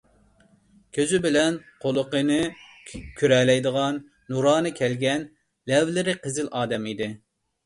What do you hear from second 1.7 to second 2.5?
قۇلىقىنى